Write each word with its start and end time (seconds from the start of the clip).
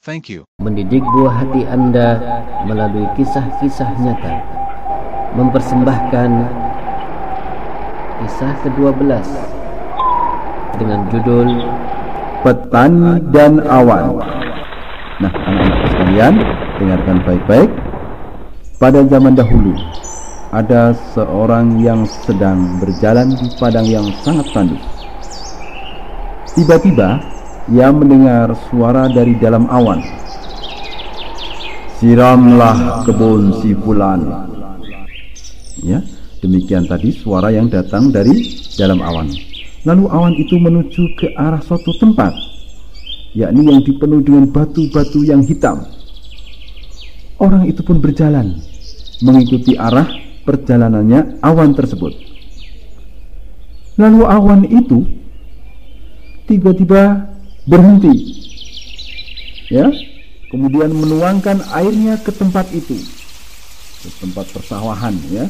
Thank 0.00 0.32
you. 0.32 0.48
Mendidik 0.64 1.04
buah 1.12 1.44
hati 1.44 1.68
Anda 1.68 2.16
melalui 2.64 3.04
kisah-kisah 3.20 4.00
nyata. 4.00 4.32
Mempersembahkan 5.36 6.30
kisah 8.24 8.52
ke-12 8.64 9.12
dengan 10.80 11.04
judul 11.12 11.52
Petani 12.40 13.20
dan 13.28 13.60
Awan. 13.68 14.24
Nah, 15.20 15.32
anak-anak 15.36 15.92
sekalian, 15.92 16.34
dengarkan 16.80 17.16
baik-baik. 17.28 17.70
Pada 18.80 19.04
zaman 19.04 19.36
dahulu, 19.36 19.76
ada 20.48 20.96
seorang 21.12 21.76
yang 21.76 22.08
sedang 22.08 22.80
berjalan 22.80 23.36
di 23.36 23.52
padang 23.60 23.84
yang 23.84 24.08
sangat 24.24 24.48
tandus. 24.56 24.80
Tiba-tiba, 26.56 27.20
ia 27.68 27.92
mendengar 27.92 28.56
suara 28.72 29.10
dari 29.12 29.36
dalam 29.36 29.68
awan. 29.68 30.00
Siramlah 32.00 33.04
kebun 33.04 33.60
si 33.60 33.76
fulan. 33.76 34.24
Ya, 35.84 36.00
demikian 36.40 36.88
tadi 36.88 37.12
suara 37.12 37.52
yang 37.52 37.68
datang 37.68 38.08
dari 38.08 38.56
dalam 38.80 39.04
awan. 39.04 39.28
Lalu 39.84 40.04
awan 40.08 40.34
itu 40.36 40.56
menuju 40.56 41.02
ke 41.16 41.32
arah 41.36 41.60
suatu 41.60 41.92
tempat, 42.00 42.32
yakni 43.36 43.68
yang 43.68 43.80
dipenuhi 43.84 44.24
dengan 44.24 44.48
batu-batu 44.48 45.20
yang 45.24 45.44
hitam. 45.44 45.84
Orang 47.40 47.64
itu 47.64 47.80
pun 47.80 48.00
berjalan 48.00 48.60
mengikuti 49.24 49.76
arah 49.76 50.08
perjalanannya 50.44 51.40
awan 51.40 51.72
tersebut. 51.76 52.12
Lalu 54.00 54.20
awan 54.24 54.64
itu 54.68 55.04
tiba-tiba 56.48 57.29
berhenti. 57.70 58.14
Ya, 59.70 59.86
kemudian 60.50 60.90
menuangkan 60.90 61.62
airnya 61.70 62.18
ke 62.18 62.34
tempat 62.34 62.66
itu. 62.74 62.98
Ke 64.02 64.10
tempat 64.18 64.50
persawahan 64.50 65.14
ya. 65.30 65.46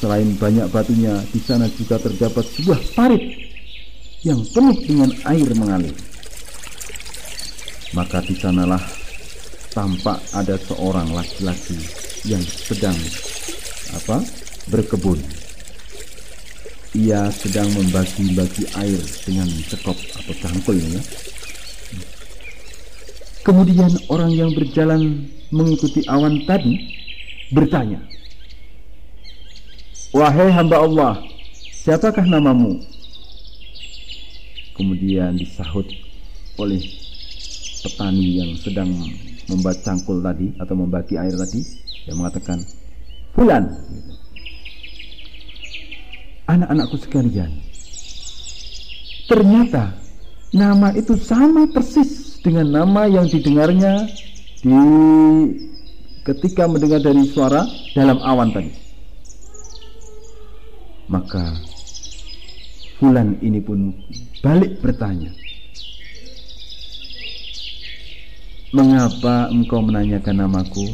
Selain 0.00 0.32
banyak 0.38 0.72
batunya, 0.72 1.20
di 1.28 1.42
sana 1.42 1.68
juga 1.68 2.00
terdapat 2.00 2.46
sebuah 2.56 2.80
parit 2.96 3.20
yang 4.24 4.40
penuh 4.54 4.78
dengan 4.86 5.10
air 5.28 5.50
mengalir. 5.52 5.94
Maka 7.92 8.22
di 8.24 8.38
sanalah 8.38 8.80
tampak 9.74 10.22
ada 10.32 10.54
seorang 10.56 11.12
laki-laki 11.12 11.76
yang 12.24 12.42
sedang 12.42 12.96
apa 13.94 14.22
berkebun. 14.70 15.18
Ia 16.98 17.30
sedang 17.30 17.70
membagi-bagi 17.78 18.74
air 18.74 18.98
dengan 19.22 19.46
sekop 19.70 19.94
atau 19.94 20.34
cangkul 20.42 20.74
ya. 20.82 20.98
Kemudian 23.46 23.94
orang 24.10 24.34
yang 24.34 24.50
berjalan 24.50 25.30
mengikuti 25.54 26.02
awan 26.10 26.42
tadi 26.42 26.74
bertanya, 27.54 28.02
Wahai 30.10 30.50
hamba 30.50 30.82
Allah, 30.82 31.14
siapakah 31.86 32.26
namamu? 32.26 32.82
Kemudian 34.74 35.38
disahut 35.38 35.86
oleh 36.58 36.82
petani 37.86 38.42
yang 38.42 38.50
sedang 38.58 38.90
membuat 39.46 39.86
cangkul 39.86 40.18
tadi 40.18 40.50
atau 40.58 40.74
membagi 40.74 41.14
air 41.14 41.38
tadi 41.38 41.62
yang 42.10 42.18
mengatakan 42.18 42.58
Fulan 43.38 43.70
Anak-anakku 46.48 46.96
sekalian 46.96 47.60
Ternyata 49.28 49.92
Nama 50.48 50.96
itu 50.96 51.12
sama 51.20 51.68
persis 51.68 52.40
Dengan 52.40 52.72
nama 52.72 53.04
yang 53.04 53.28
didengarnya 53.28 54.08
Di 54.64 54.80
Ketika 56.24 56.64
mendengar 56.64 57.04
dari 57.04 57.28
suara 57.28 57.68
Dalam 57.92 58.16
awan 58.24 58.48
tadi 58.56 58.72
Maka 61.12 61.52
Fulan 62.96 63.36
ini 63.44 63.60
pun 63.60 63.92
balik 64.40 64.80
bertanya 64.80 65.30
Mengapa 68.68 69.48
engkau 69.48 69.80
menanyakan 69.80 70.44
namaku? 70.44 70.84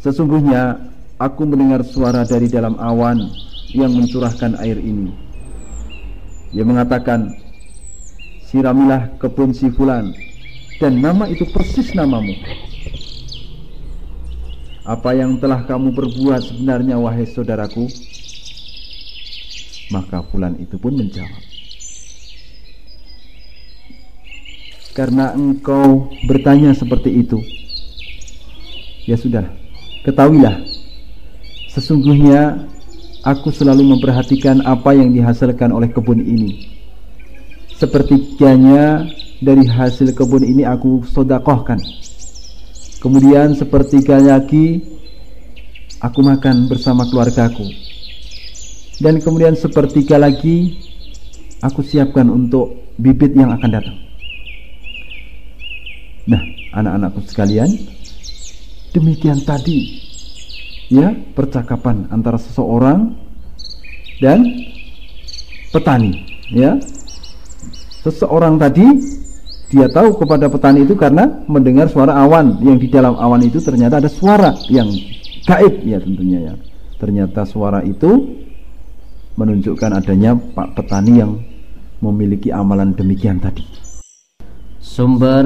Sesungguhnya 0.00 0.80
aku 1.20 1.44
mendengar 1.44 1.84
suara 1.84 2.24
dari 2.24 2.48
dalam 2.48 2.80
awan 2.80 3.28
yang 3.76 3.92
mencurahkan 3.92 4.56
air 4.64 4.80
ini. 4.80 5.12
Dia 6.56 6.64
mengatakan, 6.64 7.36
Siramilah 8.48 9.14
kebun 9.22 9.54
si 9.54 9.70
fulan 9.70 10.10
dan 10.82 10.98
nama 10.98 11.30
itu 11.30 11.46
persis 11.46 11.94
namamu. 11.94 12.34
Apa 14.82 15.14
yang 15.14 15.38
telah 15.38 15.62
kamu 15.68 15.94
perbuat 15.94 16.40
sebenarnya 16.50 16.98
wahai 16.98 17.28
saudaraku? 17.30 17.86
Maka 19.94 20.26
fulan 20.34 20.58
itu 20.58 20.74
pun 20.82 20.98
menjawab. 20.98 21.42
Karena 24.90 25.30
engkau 25.38 26.10
bertanya 26.26 26.74
seperti 26.74 27.22
itu. 27.22 27.38
Ya 29.06 29.14
sudah, 29.14 29.46
Ketahuilah, 30.00 30.58
sesungguhnya 31.72 32.66
aku 33.22 33.54
selalu 33.54 33.96
memperhatikan 33.96 34.62
apa 34.66 34.94
yang 34.94 35.14
dihasilkan 35.14 35.70
oleh 35.70 35.90
kebun 35.90 36.20
ini. 36.22 36.70
Sepertiganya 37.78 39.08
dari 39.40 39.64
hasil 39.64 40.12
kebun 40.12 40.44
ini 40.44 40.68
aku 40.68 41.06
sodakohkan. 41.08 41.80
Kemudian 43.00 43.56
sepertiga 43.56 44.20
lagi 44.20 44.84
aku 46.04 46.20
makan 46.20 46.68
bersama 46.68 47.08
keluargaku. 47.08 47.64
Dan 49.00 49.16
kemudian 49.24 49.56
sepertiga 49.56 50.20
lagi 50.20 50.76
aku 51.64 51.80
siapkan 51.80 52.28
untuk 52.28 52.92
bibit 53.00 53.32
yang 53.32 53.48
akan 53.56 53.70
datang. 53.72 53.96
Nah, 56.28 56.42
anak-anakku 56.76 57.24
sekalian, 57.24 57.72
Demikian 58.90 59.38
tadi 59.46 60.09
ya 60.90 61.14
percakapan 61.32 62.10
antara 62.10 62.36
seseorang 62.36 63.14
dan 64.18 64.42
petani 65.70 66.12
ya. 66.52 66.76
Seseorang 68.00 68.58
tadi 68.58 68.84
dia 69.70 69.86
tahu 69.86 70.18
kepada 70.18 70.50
petani 70.50 70.82
itu 70.82 70.98
karena 70.98 71.46
mendengar 71.46 71.86
suara 71.86 72.16
awan 72.26 72.58
yang 72.64 72.76
di 72.80 72.90
dalam 72.90 73.14
awan 73.14 73.44
itu 73.46 73.62
ternyata 73.62 74.02
ada 74.02 74.10
suara 74.10 74.50
yang 74.66 74.90
gaib 75.46 75.74
ya 75.86 76.02
tentunya 76.02 76.52
ya. 76.52 76.54
Ternyata 76.98 77.46
suara 77.46 77.80
itu 77.86 78.36
menunjukkan 79.38 80.04
adanya 80.04 80.36
Pak 80.36 80.76
petani 80.76 81.12
yang 81.16 81.38
memiliki 82.02 82.50
amalan 82.50 82.92
demikian 82.96 83.40
tadi. 83.40 83.62
Sumber 84.80 85.44